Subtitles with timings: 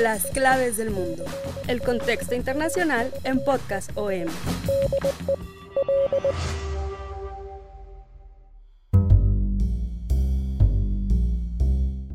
[0.00, 1.24] Las claves del mundo.
[1.68, 4.28] El contexto internacional en Podcast OM.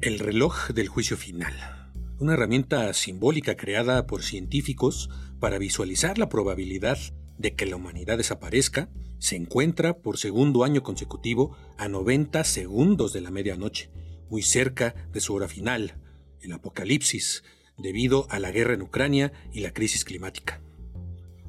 [0.01, 1.53] El reloj del juicio final.
[2.17, 6.97] Una herramienta simbólica creada por científicos para visualizar la probabilidad
[7.37, 8.89] de que la humanidad desaparezca,
[9.19, 13.91] se encuentra por segundo año consecutivo a 90 segundos de la medianoche,
[14.29, 15.99] muy cerca de su hora final,
[16.41, 17.43] el apocalipsis,
[17.77, 20.61] debido a la guerra en Ucrania y la crisis climática.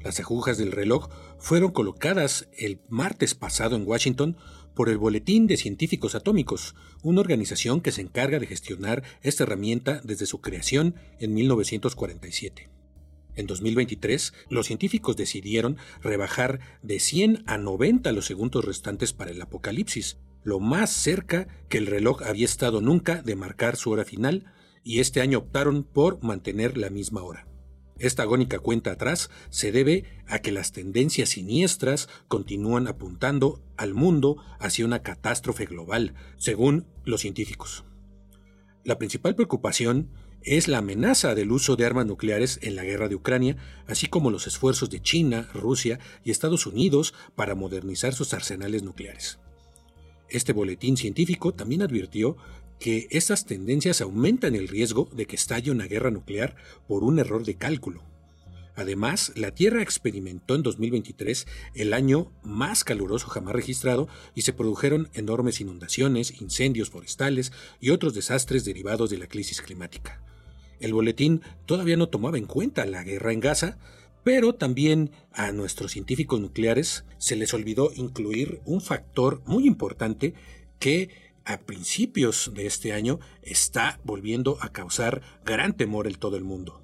[0.00, 4.36] Las agujas del reloj fueron colocadas el martes pasado en Washington
[4.74, 10.00] por el Boletín de Científicos Atómicos, una organización que se encarga de gestionar esta herramienta
[10.04, 12.68] desde su creación en 1947.
[13.36, 19.42] En 2023, los científicos decidieron rebajar de 100 a 90 los segundos restantes para el
[19.42, 24.44] apocalipsis, lo más cerca que el reloj había estado nunca de marcar su hora final,
[24.86, 27.48] y este año optaron por mantener la misma hora.
[27.98, 34.36] Esta agónica cuenta atrás se debe a que las tendencias siniestras continúan apuntando al mundo
[34.60, 37.84] hacia una catástrofe global, según los científicos.
[38.84, 40.08] La principal preocupación
[40.42, 43.56] es la amenaza del uso de armas nucleares en la guerra de Ucrania,
[43.88, 49.40] así como los esfuerzos de China, Rusia y Estados Unidos para modernizar sus arsenales nucleares.
[50.28, 52.36] Este boletín científico también advirtió
[52.78, 57.44] que estas tendencias aumentan el riesgo de que estalle una guerra nuclear por un error
[57.44, 58.02] de cálculo.
[58.76, 65.08] Además, la Tierra experimentó en 2023 el año más caluroso jamás registrado y se produjeron
[65.14, 70.20] enormes inundaciones, incendios forestales y otros desastres derivados de la crisis climática.
[70.78, 73.78] El boletín todavía no tomaba en cuenta la guerra en Gaza,
[74.22, 80.34] pero también a nuestros científicos nucleares se les olvidó incluir un factor muy importante
[80.78, 81.08] que
[81.46, 86.82] a principios de este año está volviendo a causar gran temor en todo el mundo.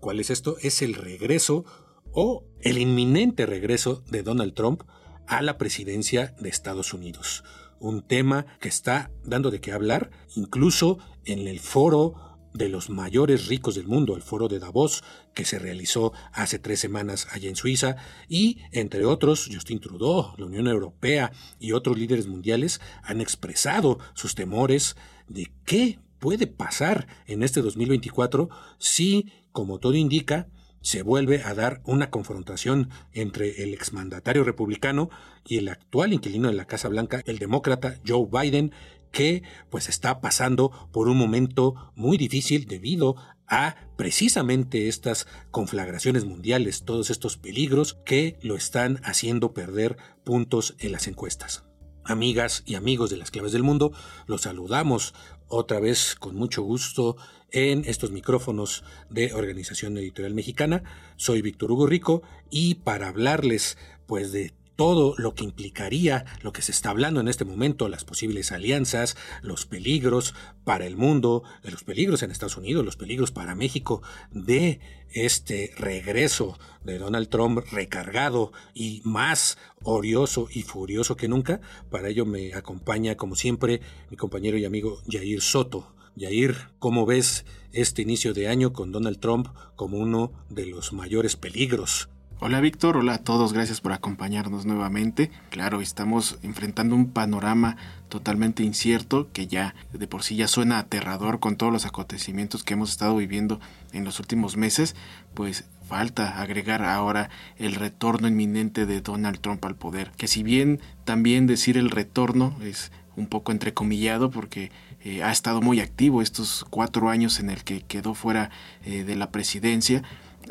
[0.00, 0.56] ¿Cuál es esto?
[0.62, 1.64] Es el regreso
[2.12, 4.84] o el inminente regreso de Donald Trump
[5.26, 7.42] a la presidencia de Estados Unidos.
[7.80, 12.14] Un tema que está dando de qué hablar, incluso en el foro
[12.56, 16.80] de los mayores ricos del mundo, el foro de Davos, que se realizó hace tres
[16.80, 17.96] semanas allá en Suiza,
[18.28, 24.34] y entre otros, Justin Trudeau, la Unión Europea y otros líderes mundiales han expresado sus
[24.34, 24.96] temores
[25.28, 30.48] de qué puede pasar en este 2024 si, como todo indica,
[30.86, 35.10] se vuelve a dar una confrontación entre el exmandatario republicano
[35.44, 38.72] y el actual inquilino de la Casa Blanca, el demócrata Joe Biden,
[39.16, 43.16] que pues está pasando por un momento muy difícil debido
[43.46, 50.92] a precisamente estas conflagraciones mundiales, todos estos peligros que lo están haciendo perder puntos en
[50.92, 51.64] las encuestas.
[52.04, 53.90] Amigas y amigos de las claves del mundo,
[54.26, 55.14] los saludamos
[55.48, 57.16] otra vez con mucho gusto
[57.50, 60.82] en estos micrófonos de Organización Editorial Mexicana.
[61.16, 66.62] Soy Víctor Hugo Rico y para hablarles pues de todo lo que implicaría lo que
[66.62, 71.82] se está hablando en este momento, las posibles alianzas, los peligros para el mundo, los
[71.82, 78.52] peligros en Estados Unidos, los peligros para México de este regreso de Donald Trump recargado
[78.74, 81.60] y más orioso y furioso que nunca.
[81.90, 85.94] Para ello me acompaña, como siempre, mi compañero y amigo Jair Soto.
[86.18, 91.36] Jair, ¿cómo ves este inicio de año con Donald Trump como uno de los mayores
[91.36, 92.08] peligros
[92.38, 95.30] Hola Víctor, hola a todos, gracias por acompañarnos nuevamente.
[95.48, 97.78] Claro, estamos enfrentando un panorama
[98.10, 102.74] totalmente incierto que ya de por sí ya suena aterrador con todos los acontecimientos que
[102.74, 103.58] hemos estado viviendo
[103.94, 104.94] en los últimos meses,
[105.32, 110.80] pues falta agregar ahora el retorno inminente de Donald Trump al poder, que si bien
[111.06, 114.70] también decir el retorno es un poco entrecomillado porque
[115.02, 118.50] eh, ha estado muy activo estos cuatro años en el que quedó fuera
[118.84, 120.02] eh, de la presidencia,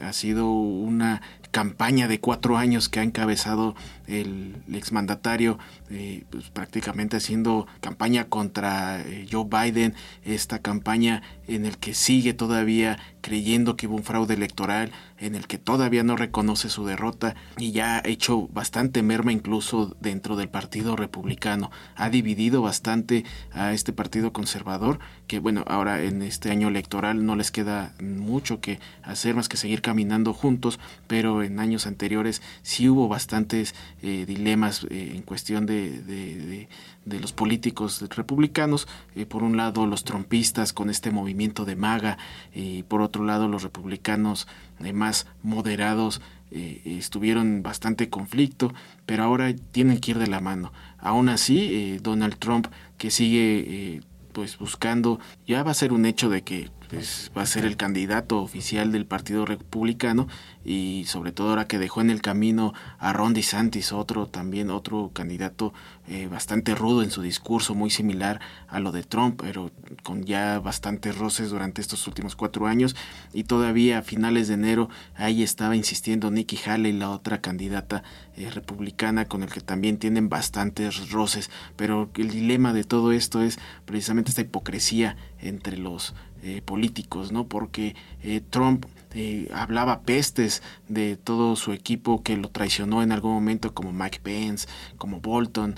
[0.01, 1.21] ha sido una
[1.55, 3.75] campaña de cuatro años que ha encabezado
[4.07, 5.57] el exmandatario,
[5.89, 9.93] eh, pues prácticamente haciendo campaña contra eh, Joe Biden,
[10.23, 15.47] esta campaña en el que sigue todavía creyendo que hubo un fraude electoral en el
[15.47, 20.49] que todavía no reconoce su derrota y ya ha hecho bastante merma incluso dentro del
[20.49, 21.71] Partido Republicano.
[21.95, 27.35] Ha dividido bastante a este Partido Conservador, que bueno, ahora en este año electoral no
[27.35, 32.89] les queda mucho que hacer más que seguir caminando juntos, pero en años anteriores sí
[32.89, 38.87] hubo bastantes eh, dilemas eh, en cuestión de, de, los políticos republicanos.
[39.15, 42.17] Eh, por un lado los trompistas con este movimiento de MAGA
[42.53, 44.47] y por otro lado los republicanos
[44.93, 46.21] más moderados
[46.51, 48.73] eh, estuvieron bastante conflicto,
[49.05, 50.71] pero ahora tienen que ir de la mano.
[50.99, 52.67] Aún así, eh, Donald Trump,
[52.97, 54.01] que sigue eh,
[54.31, 57.77] pues buscando, ya va a ser un hecho de que pues, va a ser el
[57.77, 60.27] candidato oficial del Partido Republicano
[60.63, 65.11] y sobre todo ahora que dejó en el camino a Ron DeSantis, otro también otro
[65.13, 65.73] candidato
[66.07, 69.71] eh, bastante rudo en su discurso, muy similar a lo de Trump, pero
[70.03, 72.95] con ya bastantes roces durante estos últimos cuatro años.
[73.33, 78.03] Y todavía a finales de enero ahí estaba insistiendo Nikki Haley, la otra candidata
[78.35, 83.41] eh, republicana con el que también tienen bastantes roces, pero el dilema de todo esto
[83.41, 86.13] es precisamente esta hipocresía entre los
[86.47, 87.47] eh, políticos, ¿no?
[87.47, 93.33] Porque eh, Trump eh, hablaba pestes de todo su equipo que lo traicionó en algún
[93.33, 94.67] momento, como Mike Pence,
[94.99, 95.73] como Bolton,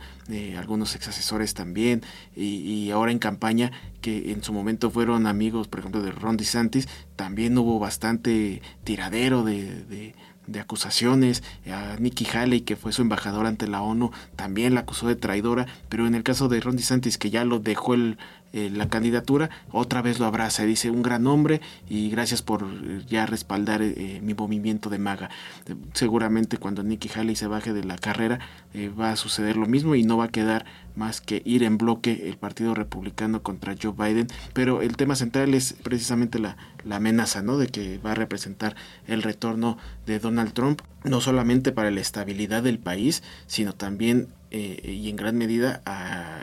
[0.58, 2.04] algunos ex asesores también,
[2.36, 3.72] y, ahora en campaña,
[4.02, 9.46] que en su momento fueron amigos, por ejemplo, de Ron DeSantis, también hubo bastante tiradero
[9.46, 10.14] de,
[10.48, 11.44] de acusaciones.
[11.72, 15.68] A Nikki Haley, que fue su embajador ante la ONU, también la acusó de traidora.
[15.90, 18.18] Pero en el caso de Ron DeSantis, que ya lo dejó el,
[18.54, 22.64] eh, la candidatura, otra vez lo abraza y dice un gran hombre y gracias por
[22.64, 25.30] eh, ya respaldar eh, mi movimiento de maga.
[25.94, 28.40] seguramente cuando Nikki Haley se baje de la carrera
[29.00, 30.66] va a suceder lo mismo y no va a quedar
[30.96, 35.54] más que ir en bloque el Partido Republicano contra Joe Biden, pero el tema central
[35.54, 37.58] es precisamente la, la amenaza, ¿no?
[37.58, 38.76] De que va a representar
[39.08, 45.10] el retorno de Donald Trump, no solamente para la estabilidad del país, sino también y
[45.10, 45.82] en gran medida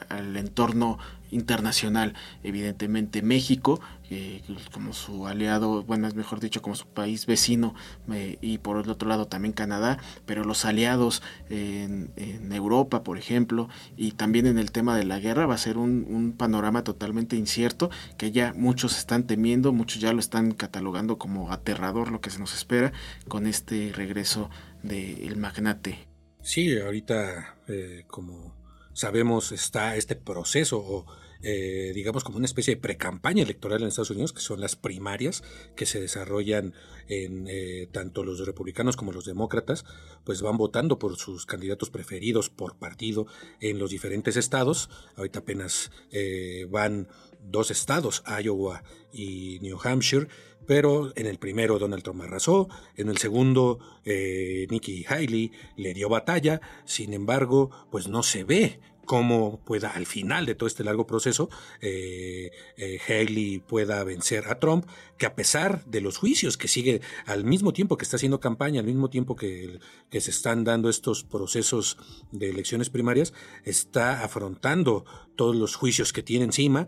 [0.09, 0.99] al entorno
[1.35, 2.15] internacional.
[2.43, 3.81] Evidentemente México,
[4.11, 4.43] eh,
[4.73, 7.75] como su aliado, bueno, es mejor dicho, como su país vecino,
[8.11, 12.13] eh, y por el otro lado también Canadá, pero los aliados en,
[12.53, 16.35] Europa, por ejemplo, y también en el tema de la guerra, va a ser un,
[16.39, 22.11] panorama totalmente incierto, que ya muchos están temiendo, muchos ya lo están catalogando como aterrador
[22.13, 22.93] lo que se nos espera
[23.29, 24.51] con este regreso
[24.83, 26.14] del magnate.
[26.45, 28.55] Sí, ahorita, eh, como
[28.93, 31.07] sabemos, está este proceso o
[31.47, 35.45] eh, digamos, como una especie de precampaña electoral en Estados Unidos, que son las primarias
[35.77, 36.73] que se desarrollan
[37.07, 39.85] en eh, tanto los republicanos como los demócratas,
[40.25, 43.27] pues van votando por sus candidatos preferidos por partido
[43.61, 44.89] en los diferentes estados.
[45.17, 47.09] Ahorita apenas eh, van
[47.45, 48.83] dos estados, Iowa
[49.13, 50.29] y New Hampshire,
[50.67, 56.61] pero en el primero Donald Trump arrasó, en el segundo Nikki Haley le dio batalla,
[56.87, 61.49] sin embargo, pues no se ve cómo pueda al final de todo este largo proceso
[61.81, 64.87] eh, eh, Haley pueda vencer a Trump,
[65.19, 68.81] que a pesar de los juicios que sigue al mismo tiempo que está haciendo campaña,
[68.81, 69.79] al mismo tiempo que,
[70.11, 71.99] que se están dando estos procesos
[72.33, 73.33] de elecciones primarias,
[73.65, 75.05] está afrontando
[75.37, 76.87] todos los juicios que tiene encima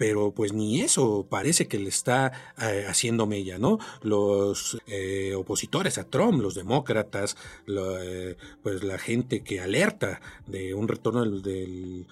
[0.00, 3.78] pero pues ni eso parece que le está eh, haciendo mella, ¿no?
[4.00, 7.36] Los eh, opositores a Trump, los demócratas,
[7.66, 12.06] eh, pues la gente que alerta de un retorno del,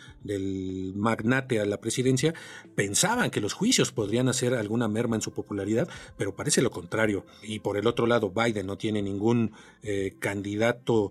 [0.96, 2.34] magnate a la presidencia,
[2.74, 7.24] pensaban que los juicios podrían hacer alguna merma en su popularidad, pero parece lo contrario.
[7.42, 9.52] Y por el otro lado, Biden no tiene ningún
[10.18, 11.10] candidato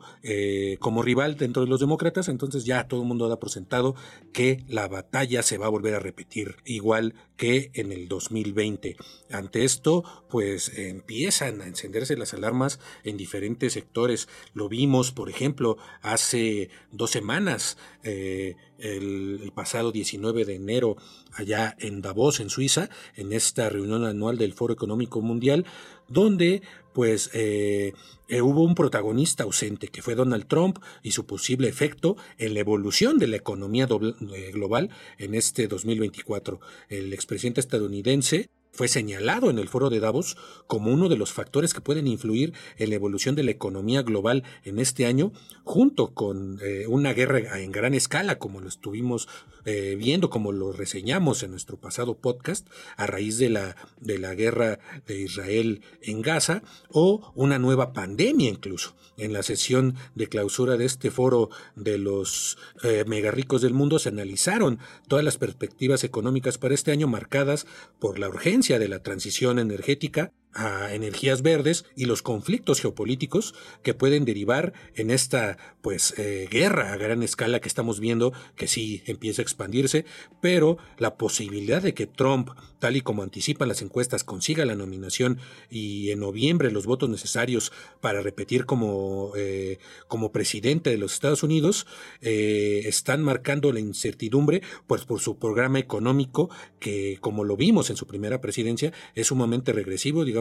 [0.79, 3.95] como rival dentro de los demócratas, entonces ya todo el mundo da por sentado
[4.31, 8.97] que la batalla se va a volver a repetir igual que en el 2020.
[9.31, 14.27] Ante esto, pues empiezan a encenderse las alarmas en diferentes sectores.
[14.53, 20.97] Lo vimos, por ejemplo, hace dos semanas, eh, el, pasado 19 de enero,
[21.33, 25.65] allá en Davos, en Suiza, en esta reunión anual del Foro Económico Mundial,
[26.09, 26.61] donde
[26.93, 27.93] pues eh,
[28.27, 32.59] eh, hubo un protagonista ausente, que fue Donald Trump y su posible efecto en la
[32.59, 36.59] evolución de la economía eh, global en este 2024.
[36.89, 41.73] El expresidente estadounidense fue señalado en el foro de Davos como uno de los factores
[41.73, 46.59] que pueden influir en la evolución de la economía global en este año, junto con
[46.61, 49.27] eh, una guerra en gran escala, como lo estuvimos
[49.65, 52.67] eh, viendo, como lo reseñamos en nuestro pasado podcast,
[52.97, 58.49] a raíz de la, de la guerra de Israel en Gaza, o una nueva pandemia
[58.49, 58.95] incluso.
[59.17, 63.97] En la sesión de clausura de este foro de los eh, mega ricos del mundo
[63.97, 67.65] se analizaron todas las perspectivas económicas para este año marcadas
[67.97, 73.93] por la urgencia de la transición energética a energías verdes y los conflictos geopolíticos que
[73.93, 79.03] pueden derivar en esta pues eh, guerra a gran escala que estamos viendo que sí
[79.05, 80.05] empieza a expandirse
[80.41, 82.49] pero la posibilidad de que Trump
[82.79, 85.39] tal y como anticipan las encuestas consiga la nominación
[85.69, 89.77] y en noviembre los votos necesarios para repetir como eh,
[90.07, 91.85] como presidente de los Estados Unidos
[92.21, 96.49] eh, están marcando la incertidumbre pues por su programa económico
[96.79, 100.36] que como lo vimos en su primera presidencia es sumamente regresivo digamos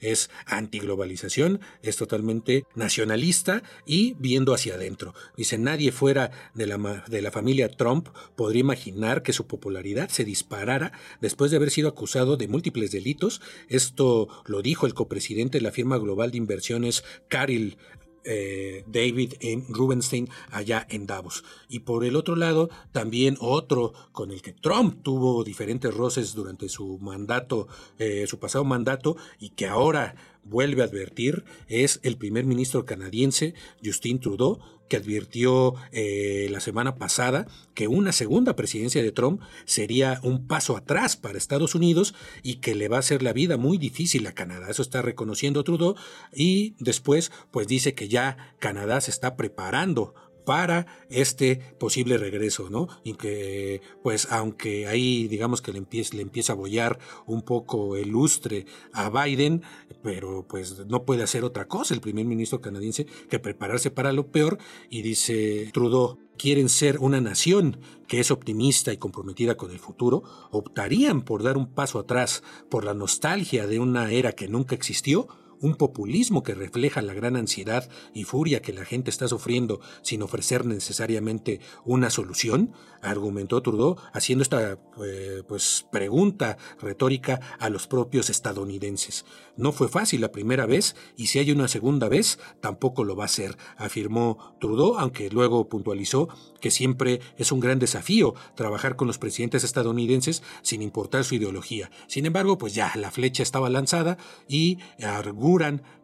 [0.00, 5.14] es antiglobalización, es totalmente nacionalista y viendo hacia adentro.
[5.36, 10.24] Dice, nadie fuera de la, de la familia Trump podría imaginar que su popularidad se
[10.24, 13.40] disparara después de haber sido acusado de múltiples delitos.
[13.68, 17.78] Esto lo dijo el copresidente de la firma global de inversiones Caril
[18.26, 19.34] eh, David.
[19.68, 21.44] Rubenstein allá en Davos.
[21.68, 26.68] Y por el otro lado, también otro con el que Trump tuvo diferentes roces durante
[26.68, 27.68] su mandato,
[27.98, 30.16] eh, su pasado mandato, y que ahora
[30.48, 36.96] vuelve a advertir, es el primer ministro canadiense Justin Trudeau, que advirtió eh, la semana
[36.96, 42.56] pasada que una segunda presidencia de Trump sería un paso atrás para Estados Unidos y
[42.56, 44.70] que le va a hacer la vida muy difícil a Canadá.
[44.70, 45.96] Eso está reconociendo Trudeau
[46.32, 50.14] y después pues dice que ya Canadá se está preparando
[50.46, 52.88] para este posible regreso, ¿no?
[53.04, 58.64] Y que, pues, aunque ahí, digamos que le empieza, a bollar un poco el lustre
[58.92, 59.62] a Biden,
[60.02, 64.30] pero pues no puede hacer otra cosa el primer ministro canadiense que prepararse para lo
[64.30, 69.80] peor y dice Trudeau, quieren ser una nación que es optimista y comprometida con el
[69.80, 70.22] futuro,
[70.52, 75.26] optarían por dar un paso atrás por la nostalgia de una era que nunca existió,
[75.60, 80.22] un populismo que refleja la gran ansiedad y furia que la gente está sufriendo sin
[80.22, 82.72] ofrecer necesariamente una solución,
[83.02, 89.24] argumentó Trudeau, haciendo esta eh, pues pregunta retórica a los propios estadounidenses.
[89.56, 93.24] No fue fácil la primera vez y si hay una segunda vez tampoco lo va
[93.24, 96.28] a ser, afirmó Trudeau, aunque luego puntualizó
[96.60, 101.90] que siempre es un gran desafío trabajar con los presidentes estadounidenses sin importar su ideología.
[102.06, 104.78] Sin embargo, pues ya la flecha estaba lanzada y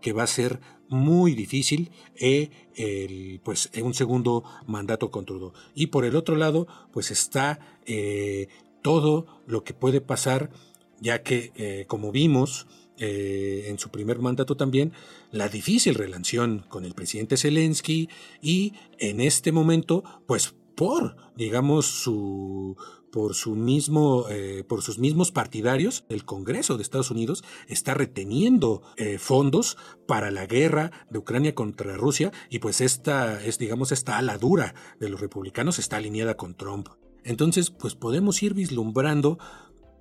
[0.00, 5.52] que va a ser muy difícil eh, el, pues, un segundo mandato con.
[5.75, 8.49] Y por el otro lado, pues está eh,
[8.82, 10.50] todo lo que puede pasar,
[11.00, 12.66] ya que, eh, como vimos,
[12.99, 14.92] eh, en su primer mandato también,
[15.30, 18.08] la difícil relación con el presidente Zelensky
[18.40, 22.76] y en este momento, pues por, digamos, su,
[23.12, 28.83] por su mismo, eh, por sus mismos partidarios, el Congreso de Estados Unidos está reteniendo
[28.97, 29.76] eh, fondos
[30.09, 34.75] para la guerra de Ucrania contra Rusia y pues esta es, digamos, esta ala dura
[34.99, 36.88] de los republicanos está alineada con Trump.
[37.23, 39.38] Entonces, pues podemos ir vislumbrando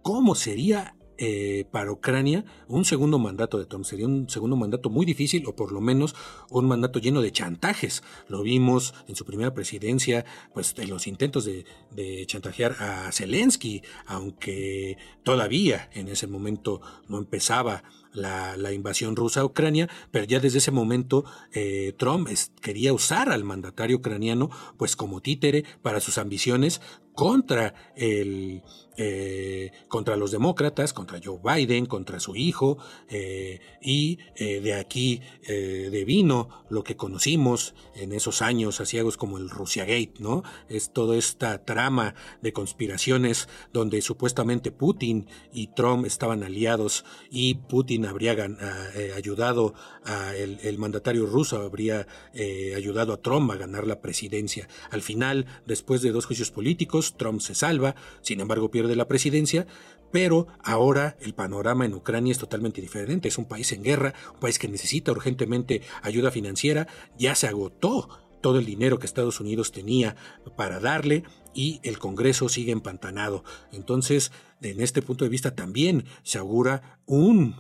[0.01, 3.85] cómo sería eh, para Ucrania un segundo mandato de Trump.
[3.85, 6.15] Sería un segundo mandato muy difícil o por lo menos
[6.49, 8.01] un mandato lleno de chantajes.
[8.27, 13.83] Lo vimos en su primera presidencia, pues en los intentos de, de chantajear a Zelensky,
[14.07, 17.83] aunque todavía en ese momento no empezaba
[18.13, 22.29] la, invasión rusa a Ucrania, pero ya desde ese momento eh, Trump
[22.61, 26.81] quería usar al mandatario ucraniano pues como títere para sus ambiciones
[27.13, 28.63] contra el
[28.97, 32.77] eh, contra los demócratas, contra Joe Biden, contra su hijo,
[33.09, 39.49] eh, y de aquí eh, devino lo que conocimos en esos años asiagos como el
[39.49, 40.43] Russiagate, ¿no?
[40.67, 48.00] Es toda esta trama de conspiraciones donde supuestamente Putin y Trump estaban aliados y Putin
[48.05, 49.73] habría eh, ayudado
[50.05, 54.67] a el, mandatario ruso, habría eh, ayudado a Trump a ganar la presidencia.
[54.89, 59.67] Al final, después de dos juicios políticos, Trump se salva, sin embargo pierde la presidencia,
[60.11, 63.27] pero ahora el panorama en Ucrania es totalmente diferente.
[63.29, 68.09] Es un país en guerra, un país que necesita urgentemente ayuda financiera, ya se agotó
[68.41, 70.15] todo el dinero que Estados Unidos tenía
[70.55, 73.43] para darle y el Congreso sigue empantanado.
[73.71, 74.31] Entonces,
[74.61, 77.55] en este punto de vista también se augura un,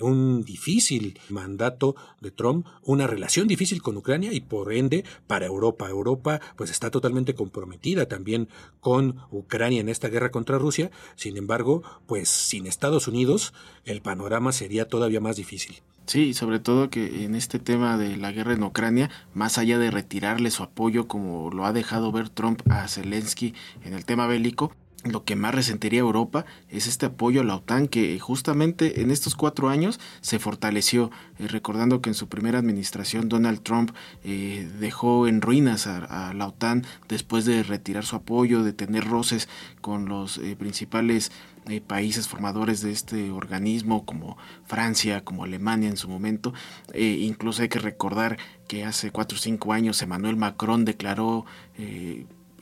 [0.00, 5.88] un, difícil mandato de Trump, una relación difícil con Ucrania y por ende para Europa.
[5.88, 8.48] Europa pues está totalmente comprometida también
[8.80, 10.90] con Ucrania en esta guerra contra Rusia.
[11.14, 13.52] Sin embargo, pues sin Estados Unidos
[13.84, 15.82] el panorama sería todavía más difícil.
[16.06, 19.90] Sí, sobre todo que en este tema de la guerra en Ucrania, más allá de
[19.90, 24.72] retirarle su apoyo como lo ha dejado ver Trump a Zelensky en el tema bélico,
[25.12, 29.34] lo que más resentiría Europa es este apoyo a la OTAN que justamente en estos
[29.34, 33.90] cuatro años se fortaleció, eh, recordando que en su primera administración Donald Trump
[34.24, 39.48] eh, dejó en ruinas a, la OTAN después de retirar su apoyo, de tener roces
[39.80, 41.32] con los eh, principales
[41.68, 44.36] eh, países formadores de este organismo como
[44.66, 46.54] Francia, como Alemania en su momento.
[46.94, 51.44] Incluso hay que recordar que hace cuatro o cinco años Emmanuel Macron declaró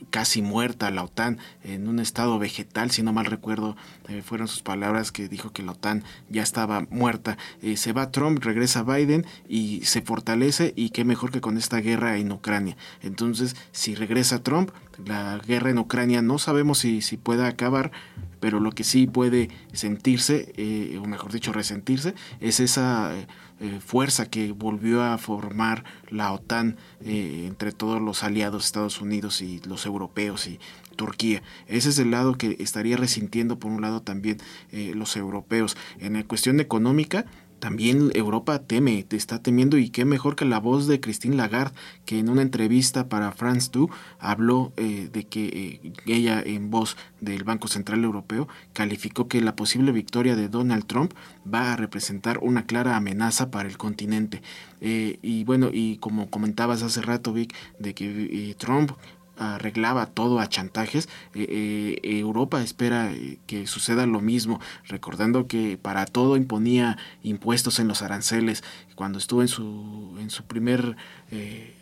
[0.09, 3.75] casi muerta la OTAN en un estado vegetal, si no mal recuerdo,
[4.07, 7.37] eh, fueron sus palabras que dijo que la OTAN ya estaba muerta.
[7.61, 11.77] Eh, se va Trump, regresa Biden y se fortalece y qué mejor que con esta
[11.77, 12.77] guerra en Ucrania.
[13.01, 14.71] Entonces, si regresa Trump,
[15.05, 17.91] la guerra en Ucrania no sabemos si, si pueda acabar,
[18.39, 23.13] pero lo que sí puede sentirse, eh, o mejor dicho, resentirse, es esa
[23.59, 29.41] eh, fuerza que volvió a formar la OTAN eh, entre todos los aliados Estados Unidos
[29.41, 30.59] y los europeos y
[30.95, 31.43] Turquía.
[31.67, 34.37] Ese es el lado que estaría resintiendo por un lado también
[34.71, 35.75] los europeos.
[35.99, 37.25] En la cuestión económica,
[37.59, 41.75] también Europa teme, te está temiendo y qué mejor que la voz de Christine Lagarde,
[42.05, 45.45] que en una entrevista para France 2 habló eh, de que
[45.83, 50.85] eh, ella en voz del Banco Central Europeo calificó que la posible victoria de Donald
[50.85, 51.13] Trump
[51.51, 54.41] va a representar una clara amenaza para el continente.
[54.81, 58.91] Eh, y bueno, y como comentabas hace rato, Vic, de que Trump
[59.37, 65.77] arreglaba todo a chantajes, eh, eh, Europa espera eh, que suceda lo mismo, recordando que
[65.77, 68.63] para todo imponía impuestos en los aranceles.
[68.95, 70.95] Cuando estuvo en su, en su primer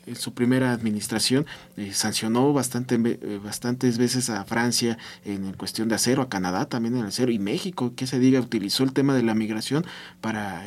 [0.05, 1.45] en su primera administración
[1.91, 2.97] sancionó bastante,
[3.43, 7.93] bastantes veces a Francia en cuestión de acero, a Canadá también en acero y México,
[7.95, 9.85] que se diga, utilizó el tema de la migración
[10.21, 10.65] para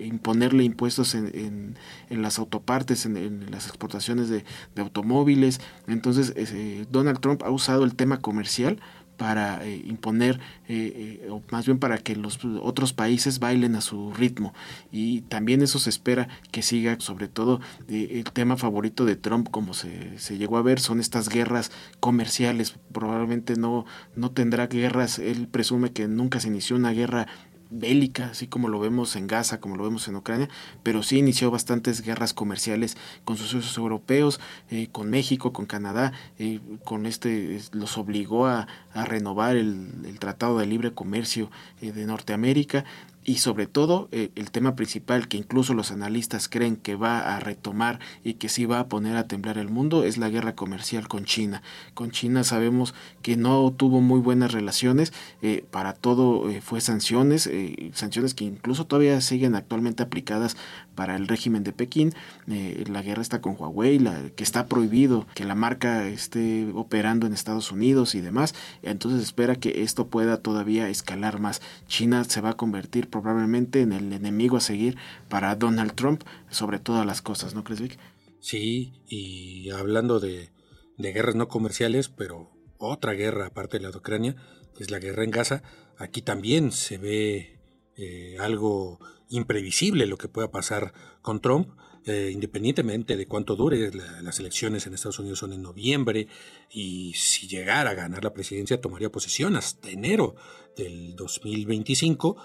[0.00, 1.76] imponerle impuestos en,
[2.10, 4.44] en, las autopartes, en, las exportaciones de,
[4.76, 8.78] automóviles, entonces, eh, Donald Trump ha usado el tema comercial
[9.18, 14.14] para eh, imponer, eh, o más bien para que los otros países bailen a su
[14.14, 14.54] ritmo.
[14.90, 19.74] Y también eso se espera que siga, sobre todo el tema favorito de Trump, como
[19.74, 21.70] se, se, llegó a ver, son estas guerras
[22.00, 22.76] comerciales.
[22.92, 23.84] Probablemente no,
[24.16, 27.26] no tendrá guerras, él presume que nunca se inició una guerra
[27.70, 30.48] bélica, así como lo vemos en Gaza, como lo vemos en Ucrania,
[30.82, 36.12] pero sí inició bastantes guerras comerciales con sus socios europeos, eh, con México, con Canadá,
[36.38, 42.84] eh, con este los obligó a, renovar el, Tratado de Libre Comercio eh, de Norteamérica
[43.28, 47.40] y sobre todo eh, el tema principal que incluso los analistas creen que va a
[47.40, 51.08] retomar y que sí va a poner a temblar el mundo es la guerra comercial
[51.08, 51.62] con China.
[51.92, 57.50] Con China sabemos que no tuvo muy buenas relaciones, eh, para todo eh, fue sanciones,
[57.92, 60.56] sanciones que incluso todavía siguen actualmente aplicadas
[60.98, 62.12] para el régimen de Pekín.
[62.48, 64.00] la guerra está con Huawei,
[64.34, 68.56] que está prohibido que la marca esté operando en Estados Unidos y demás.
[68.82, 71.62] Entonces espera que esto pueda todavía escalar más.
[71.86, 74.96] China se va a convertir probablemente en el enemigo a seguir
[75.28, 77.98] para Donald Trump sobre todas las cosas, ¿no crees, Vic?
[78.40, 80.50] Sí, y hablando de,
[80.96, 84.34] guerras no comerciales, pero otra guerra aparte de la de Ucrania,
[84.76, 85.62] que es la guerra en Gaza,
[85.96, 87.60] aquí también se ve
[87.96, 88.98] eh, algo
[89.28, 91.70] imprevisible lo que pueda pasar con Trump,
[92.04, 93.90] eh, independientemente de cuánto dure,
[94.22, 96.28] las elecciones en Estados Unidos son en noviembre
[96.70, 100.34] y si llegara a ganar la presidencia tomaría posesión hasta enero
[100.76, 102.36] del 2025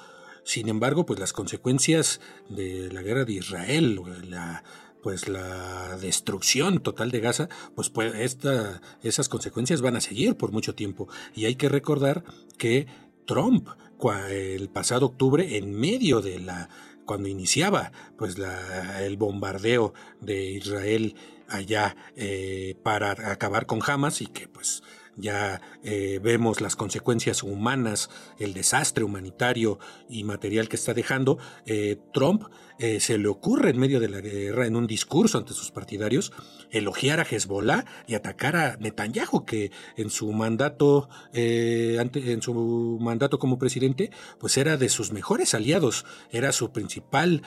[0.44, 2.20] sin embargo, pues las consecuencias
[2.50, 4.64] de la guerra de Israel, la,
[5.02, 10.52] pues la destrucción total de Gaza, pues, pues esta, esas consecuencias van a seguir por
[10.52, 11.08] mucho tiempo.
[11.34, 12.24] Y hay que recordar
[12.58, 12.88] que
[13.26, 13.70] Trump,
[14.12, 16.70] el pasado octubre, en medio de la
[17.06, 21.16] cuando iniciaba pues la, el bombardeo de Israel
[21.50, 24.84] allá eh, para acabar con Hamas y que pues
[25.16, 31.98] ya eh, vemos las consecuencias humanas, el desastre humanitario y material que está dejando, eh,
[32.14, 32.46] Trump
[32.80, 36.34] eh, se le ocurre en medio de la guerra, en un discurso ante sus partidarios,
[36.72, 43.60] elogiar a Hezbollah y atacar a Netanyahu, que en su mandato, en su mandato como
[43.60, 47.44] presidente, pues era de sus mejores aliados, era su principal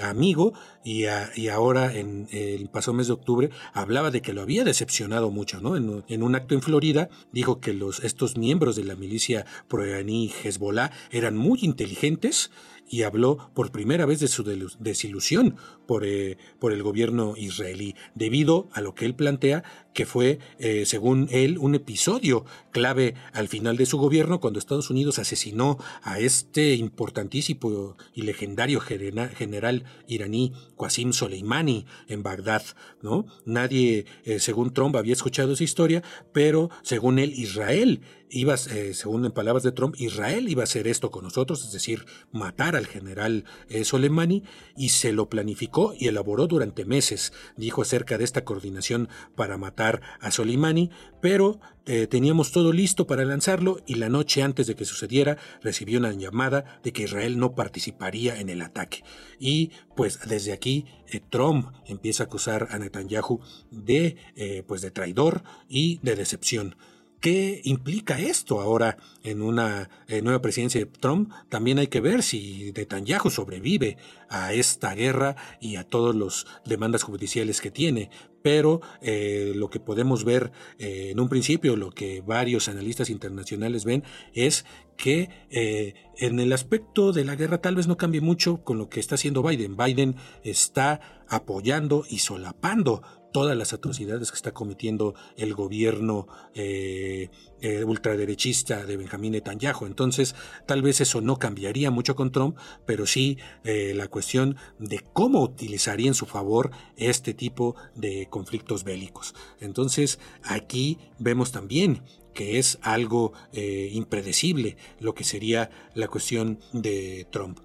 [0.00, 0.52] amigo
[0.84, 1.06] y,
[1.48, 5.76] ahora en el pasado mes de octubre hablaba de que lo había decepcionado mucho, ¿no?
[5.76, 6.91] En un acto en Florida
[7.32, 12.50] dijo que los, estos miembros de la milicia pro-iraní Hezbollah eran muy inteligentes
[12.92, 14.44] y habló por primera vez de su
[14.78, 20.38] desilusión por, eh, por el gobierno israelí, debido a lo que él plantea que fue,
[20.58, 25.78] eh, según él, un episodio clave al final de su gobierno cuando Estados Unidos asesinó
[26.02, 32.62] a este importantísimo y legendario general iraní Qasim Soleimani en Bagdad,
[33.00, 33.26] ¿no?
[33.46, 36.02] Nadie, eh, según Trump, había escuchado esa historia,
[36.32, 38.02] pero según él, Israel
[38.32, 41.72] iba, eh, según en palabras de Trump, Israel iba a hacer esto con nosotros, es
[41.72, 44.42] decir, matar al general eh, Soleimani,
[44.76, 47.32] y se lo planificó y elaboró durante meses.
[47.56, 50.90] Dijo acerca de esta coordinación para matar a Soleimani,
[51.20, 55.98] pero eh, teníamos todo listo para lanzarlo y la noche antes de que sucediera recibió
[55.98, 59.04] una llamada de que Israel no participaría en el ataque.
[59.38, 60.86] Y pues desde aquí
[61.28, 63.40] Trump empieza a acusar a Netanyahu
[63.70, 66.76] de, pues, de traidor y de decepción.
[67.22, 71.30] ¿Qué implica esto ahora en una eh, nueva presidencia de Trump?
[71.48, 73.96] También hay que ver si Netanyahu sobrevive
[74.28, 78.10] a esta guerra y a todas las demandas judiciales que tiene.
[78.42, 83.84] Pero eh, lo que podemos ver eh, en un principio, lo que varios analistas internacionales
[83.84, 84.02] ven,
[84.34, 84.64] es
[84.96, 88.98] que en el aspecto de la guerra tal vez no cambie mucho con lo que
[88.98, 89.76] está haciendo Biden.
[89.76, 97.84] Biden está apoyando y solapando todas las atrocidades que está cometiendo el gobierno eh, eh,
[97.84, 99.86] ultraderechista de Benjamín Netanyahu.
[99.86, 100.34] Entonces,
[100.66, 105.42] tal vez eso no cambiaría mucho con Trump, pero sí eh, la cuestión de cómo
[105.42, 109.34] utilizaría en su favor este tipo de conflictos bélicos.
[109.60, 112.02] Entonces, aquí vemos también
[112.34, 117.58] que es algo impredecible lo que sería la cuestión de Trump.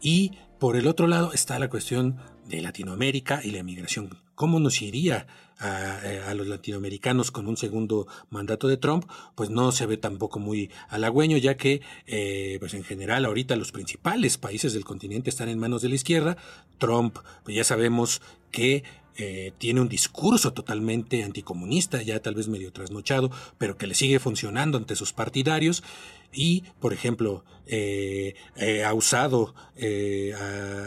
[0.00, 2.16] Y por el otro lado está la cuestión
[2.48, 5.26] de Latinoamérica y la emigración ¿Cómo nos iría
[5.60, 9.04] eh, a, los latinoamericanos con un segundo mandato de Trump?
[9.34, 13.72] Pues no se ve tampoco muy halagüeño, ya que eh, pues en general ahorita los
[13.72, 16.36] principales países del continente están en manos de la izquierda.
[16.78, 18.22] Trump, pues ya sabemos
[18.52, 18.84] que
[19.16, 24.20] eh, tiene un discurso totalmente anticomunista, ya tal vez medio trasnochado, pero que le sigue
[24.20, 25.82] funcionando ante sus partidarios
[26.32, 29.54] y, por ejemplo, eh, eh, ha usado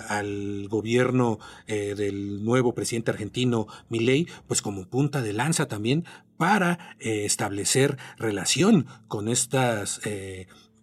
[0.10, 6.06] al gobierno del nuevo presidente argentino Milei, pues como punta de lanza también
[6.38, 10.01] para establecer relación con estas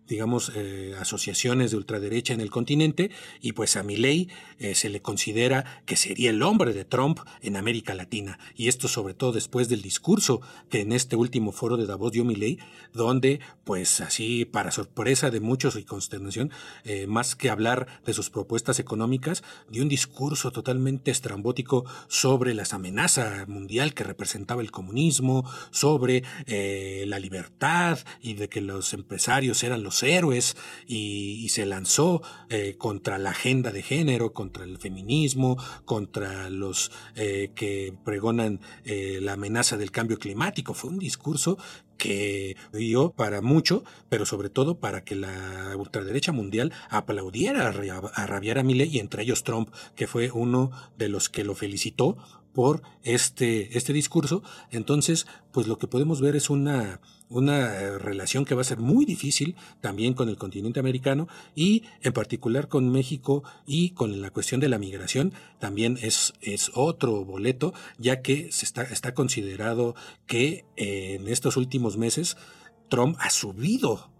[0.08, 5.00] digamos, eh, asociaciones de ultraderecha en el continente, y pues a Milei eh, se le
[5.00, 8.38] considera que sería el hombre de Trump en América Latina.
[8.56, 10.40] Y esto sobre todo después del discurso
[10.70, 12.58] que en este último foro de Davos dio Milei,
[12.94, 16.50] donde, pues así, para sorpresa de muchos y consternación,
[16.84, 22.72] eh, más que hablar de sus propuestas económicas, dio un discurso totalmente estrambótico sobre las
[22.72, 26.22] amenazas mundial que representaba el comunismo, sobre
[27.06, 30.56] la libertad y de que los empresarios eran los héroes
[30.86, 35.56] y, se lanzó eh, contra la agenda de género, contra el feminismo,
[35.86, 40.74] contra los eh, que pregonan eh, la amenaza del cambio climático.
[40.74, 41.56] Fue un discurso
[41.96, 48.58] que dio para mucho, pero sobre todo para que la ultraderecha mundial aplaudiera a rabiar
[48.58, 52.16] a y entre ellos Trump, que fue uno de los que lo felicitó
[52.52, 54.42] por este, este discurso.
[54.70, 58.78] Entonces, pues lo que podemos ver es una, una eh, relación que va a ser
[58.78, 64.30] muy difícil también con el continente americano y en particular con México y con la
[64.30, 69.94] cuestión de la migración también es, es otro boleto, ya que se está, está considerado
[70.26, 72.36] que eh, en estos últimos meses
[72.88, 74.10] Trump ha subido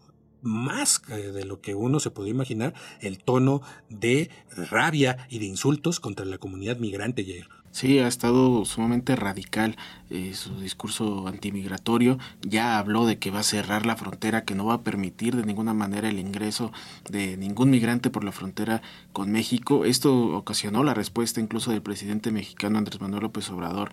[0.40, 4.30] más de lo que uno se podía imaginar el tono de
[4.70, 7.48] rabia y de insultos contra la comunidad migrante, Jair.
[7.70, 9.76] Sí, ha estado sumamente radical
[10.10, 12.18] eh, su discurso antimigratorio.
[12.40, 15.44] Ya habló de que va a cerrar la frontera, que no va a permitir de
[15.44, 16.72] ninguna manera el ingreso
[17.10, 18.80] de ningún migrante por la frontera
[19.12, 19.84] con México.
[19.84, 23.92] Esto ocasionó la respuesta incluso del presidente mexicano Andrés Manuel López Obrador,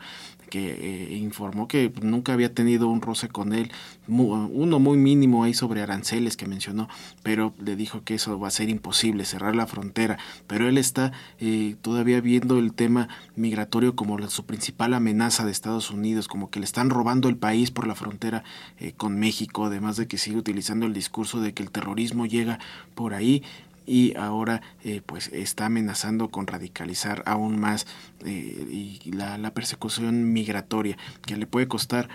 [0.49, 3.71] que eh, informó que nunca había tenido un roce con él,
[4.07, 6.87] uno muy mínimo ahí sobre aranceles que mencionó,
[7.23, 10.17] pero le dijo que eso va a ser imposible, cerrar la frontera.
[10.47, 13.64] Pero él está eh, todavía viendo el tema migratorio
[13.95, 17.87] como su principal amenaza de Estados Unidos, como que le están robando el país por
[17.87, 18.43] la frontera
[18.77, 22.59] eh, con México, además de que sigue utilizando el discurso de que el terrorismo llega
[22.95, 23.43] por ahí
[23.85, 27.87] y ahora eh, pues está amenazando con radicalizar aún más
[28.25, 32.09] eh, y la, persecución migratoria que le puede costar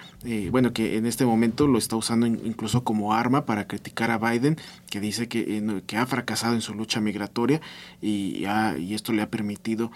[0.50, 4.58] bueno que en este momento lo está usando incluso como arma para criticar a Biden
[4.90, 7.62] que dice que, que ha fracasado en su lucha migratoria
[8.02, 8.44] y,
[8.78, 9.90] y esto le ha permitido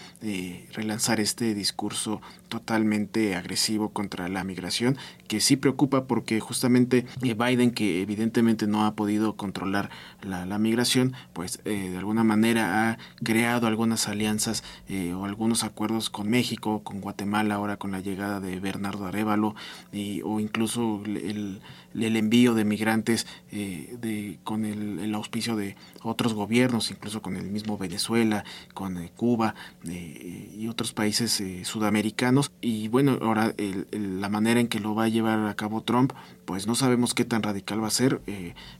[0.72, 7.72] relanzar este discurso totalmente agresivo contra la migración, que sí preocupa porque justamente eh, Biden,
[7.72, 9.90] que evidentemente no ha podido controlar
[10.22, 16.10] la, migración, pues eh, de alguna manera ha creado algunas alianzas eh, o algunos acuerdos
[16.10, 19.54] con México, con Guatemala, ahora con la llegada de Bernardo Arevalo,
[19.92, 21.60] y, o incluso el,
[22.02, 27.50] el envío de migrantes eh, de, con el, auspicio de otros gobiernos, incluso con el
[27.50, 29.54] mismo Venezuela, con eh, Cuba
[29.84, 32.50] y otros países sudamericanos.
[32.60, 33.54] Y bueno, ahora
[33.92, 36.12] la manera en que lo va a llevar a cabo Trump,
[36.44, 38.20] pues no sabemos qué tan radical va a ser,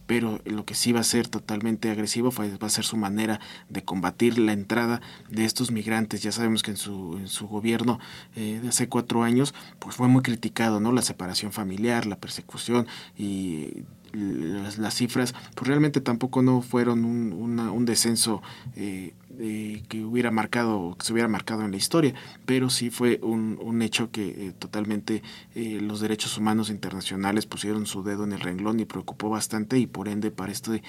[0.07, 3.85] pero lo que sí va a ser totalmente agresivo va a ser su manera de
[3.85, 5.01] combatir la entrada
[5.31, 6.23] de estos migrantes.
[6.23, 8.01] Ya sabemos que en su, en su gobierno
[8.35, 10.93] de hace cuatro años, pues fue muy criticado, ¿no?
[10.93, 17.85] La separación familiar, la persecución y las, cifras, pues realmente tampoco no fueron un, un
[17.85, 18.43] descenso
[18.77, 22.15] eh, que hubiera marcado, que se hubiera marcado en la historia,
[22.47, 25.23] pero sí fue un, un hecho que eh, totalmente
[25.55, 29.87] eh, los derechos humanos internacionales pusieron su dedo en el renglón y preocupó bastante y
[29.87, 30.83] por ende para este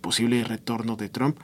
[0.00, 1.38] posible retorno de Trump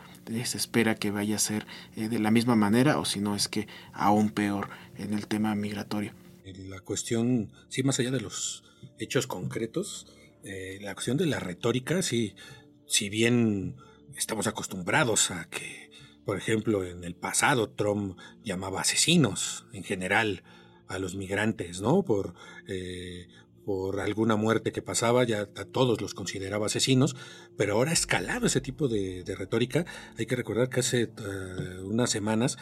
[0.45, 3.67] se espera que vaya a ser de la misma manera o si no es que
[3.93, 6.13] aún peor en el tema migratorio.
[6.45, 8.65] La cuestión, sí, más allá de los
[8.99, 10.07] hechos concretos,
[10.45, 12.35] eh, la cuestión de la retórica, sí,
[12.87, 13.77] si bien
[14.17, 15.91] estamos acostumbrados a que,
[16.25, 20.43] por ejemplo, en el pasado Trump llamaba asesinos en general
[20.87, 22.03] a los migrantes, ¿no?
[22.03, 22.35] Por,
[22.69, 23.29] eh,
[23.65, 27.17] por alguna muerte que pasaba, ya a todos los consideraba asesinos,
[27.57, 29.87] pero ahora ha escalado ese tipo de, retórica.
[30.19, 32.59] Hay que recordar que hace eh, unas semanas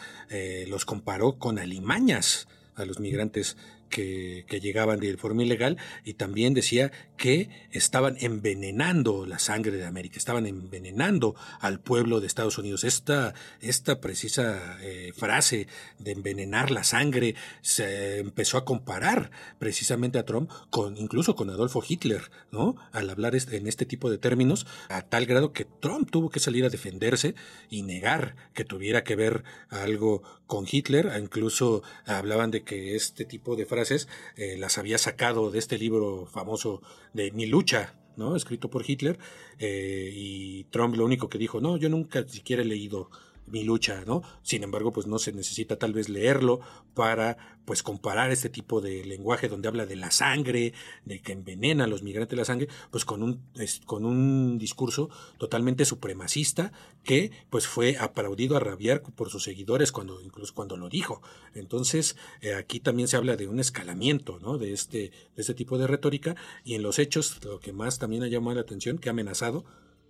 [0.67, 3.57] los comparó con alimañas a los migrantes
[3.93, 10.17] que, llegaban de forma ilegal y también decía que estaban envenenando la sangre de América,
[10.17, 12.83] estaban envenenando al pueblo de Estados Unidos.
[12.83, 15.67] Esta, esta precisa eh, frase
[15.99, 19.29] de envenenar la sangre se empezó a comparar
[19.59, 22.75] precisamente a Trump con incluso con Adolfo Hitler, ¿no?
[22.91, 26.65] Al hablar en este tipo de términos, a tal grado que Trump tuvo que salir
[26.65, 27.35] a defenderse
[27.69, 33.55] y negar que tuviera que ver algo con Hitler, incluso hablaban de que este tipo
[33.55, 36.81] de frases eh, las había sacado de este libro famoso
[37.13, 38.35] de Mi lucha, ¿no?
[38.35, 39.17] Escrito por Hitler,
[39.59, 43.09] eh, y Trump lo único que dijo, no, yo nunca siquiera he leído
[43.47, 44.21] mi lucha, ¿no?
[44.41, 46.61] Sin embargo, pues no se necesita tal vez leerlo
[46.93, 50.73] para pues comparar este tipo de lenguaje donde habla de la sangre,
[51.05, 53.41] de que envenena a los migrantes la sangre, pues con un,
[53.85, 56.71] con un discurso totalmente supremacista
[57.03, 61.21] que pues fue aplaudido a rabiar por sus seguidores cuando incluso cuando lo dijo.
[61.53, 64.57] Entonces, eh, aquí también se habla de un escalamiento, ¿no?
[64.57, 68.23] De este, de este tipo de retórica y en los hechos lo que más también
[68.23, 69.65] ha llamado la atención, que ha amenazado,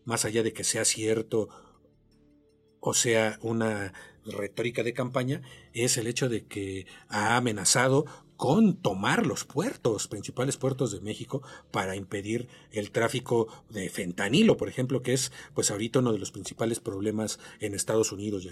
[0.06, 1.50] más allá de que sea cierto
[2.86, 3.94] o sea, una
[4.26, 5.42] retórica de campaña,
[5.74, 11.42] es el hecho de que ha amenazado con tomar los puertos, principales puertos de México,
[11.72, 16.32] para impedir el tráfico de fentanilo, por ejemplo, que es pues ahorita uno de los
[16.32, 18.46] principales problemas en Estados Unidos.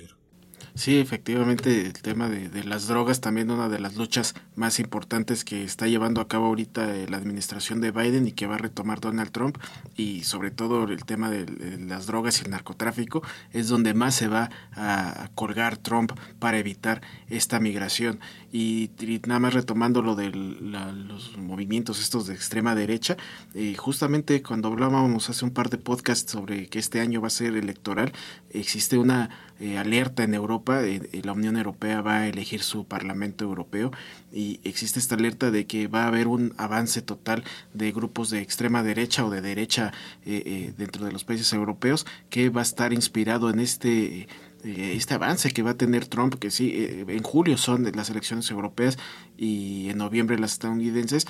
[0.74, 5.64] Sí, efectivamente, el tema de, las drogas también una de las luchas más importantes que
[5.64, 9.02] está llevando a cabo ahorita eh, la administración de Biden y que va a retomar
[9.02, 9.58] Donald Trump
[9.98, 11.46] y sobre todo el tema de,
[11.80, 17.02] las drogas y el narcotráfico es donde más se va a, colgar Trump para evitar
[17.30, 18.20] esta migración.
[18.54, 18.92] Y,
[19.28, 23.18] nada más retomando lo de los movimientos estos de extrema derecha,
[23.54, 27.32] eh, justamente cuando hablábamos hace un par de podcasts sobre que este año va a
[27.32, 28.14] ser electoral,
[28.52, 29.30] existe una
[29.62, 33.92] eh, alerta en Europa, eh, eh, la Unión Europea va a elegir su Parlamento Europeo
[34.34, 37.44] y existe esta alerta de que va a haber un avance total
[37.76, 39.94] de grupos de extrema derecha o de derecha
[40.26, 44.28] dentro de los países europeos que va a estar inspirado en este
[44.64, 46.74] este avance que va a tener Trump, que sí,
[47.08, 48.98] en julio son las elecciones europeas
[49.38, 51.26] y en noviembre las estadounidenses,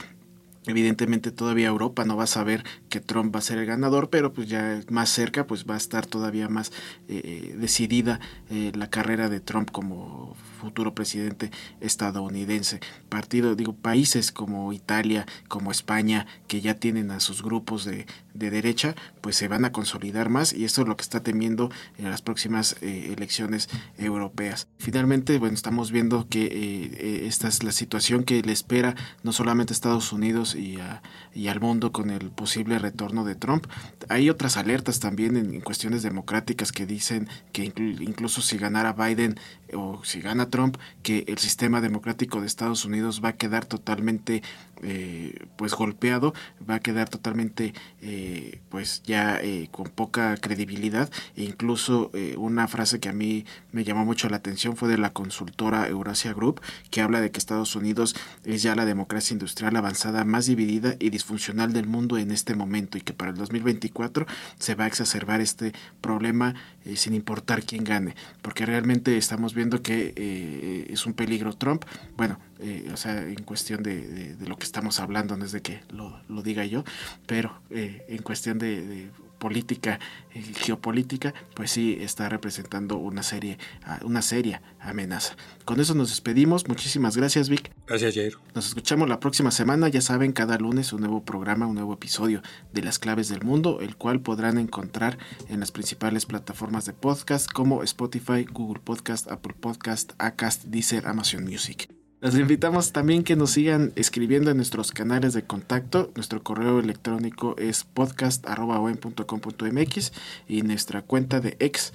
[0.67, 4.31] Evidentemente todavía Europa no va a saber que Trump va a ser el ganador, pero
[4.31, 6.71] pues ya más cerca pues va a estar todavía más
[7.07, 8.19] eh, eh, decidida
[8.51, 12.79] eh, la carrera de Trump como futuro presidente estadounidense.
[13.09, 18.95] Partido, digo, países como Italia, como España, que ya tienen a sus grupos de, derecha,
[19.21, 22.21] pues se van a consolidar más y esto es lo que está temiendo en las
[22.21, 24.67] próximas elecciones europeas.
[24.77, 29.75] Finalmente, bueno, estamos viendo que esta es la situación que le espera no solamente a
[29.75, 33.65] Estados Unidos, y, al mundo con el posible retorno de Trump.
[34.09, 39.39] Hay otras alertas también en, cuestiones democráticas que dicen que incluso si ganara Biden
[39.73, 44.43] o si gana Trump, que el sistema democrático de Estados Unidos va a quedar totalmente
[44.83, 46.33] eh, pues golpeado,
[46.67, 48.20] va a quedar totalmente eh,
[48.69, 51.09] pues ya eh, con poca credibilidad.
[51.35, 55.11] E incluso una frase que a mí me llamó mucho la atención fue de la
[55.11, 60.23] consultora Eurasia Group que habla de que Estados Unidos es ya la democracia industrial avanzada
[60.23, 64.25] más dividida y disfuncional del mundo en este momento y que para el 2024
[64.59, 66.55] se va a exacerbar este problema
[66.95, 71.85] sin importar quién gane porque realmente estamos viendo que es un peligro Trump.
[72.17, 75.81] Bueno eh, o sea, en cuestión de, lo que estamos hablando, no es de que
[75.89, 76.83] lo, diga yo,
[77.25, 79.09] pero eh, en cuestión de
[79.41, 79.99] política,
[80.35, 85.35] eh, geopolítica, pues sí está representando una serie, ah, una seria amenaza.
[85.65, 86.67] Con eso nos despedimos.
[86.67, 87.71] Muchísimas gracias, Vic.
[87.87, 88.37] Gracias, Jair.
[88.53, 89.89] Nos escuchamos la próxima semana.
[89.89, 93.79] Ya saben, cada lunes un nuevo programa, un nuevo episodio de Las Claves del Mundo,
[93.81, 95.17] el cual podrán encontrar
[95.49, 101.43] en las principales plataformas de podcast como Spotify, Google Podcast, Apple Podcast, Acast, Deezer, Amazon
[101.43, 102.00] Music.
[102.21, 106.11] Les invitamos también que nos sigan escribiendo en nuestros canales de contacto.
[106.13, 110.11] Nuestro correo electrónico es podcast.com.mx
[110.47, 111.93] y nuestra cuenta de ex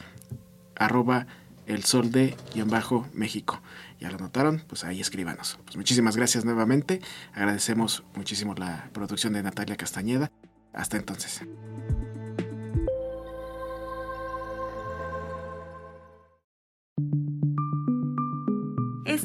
[0.75, 1.29] arroba
[1.67, 3.63] el sol de y en bajo México.
[4.01, 5.61] Ya lo notaron, pues ahí escríbanos.
[5.65, 7.01] Pues muchísimas gracias nuevamente.
[7.33, 10.33] Agradecemos muchísimo la producción de Natalia Castañeda.
[10.73, 11.43] Hasta entonces.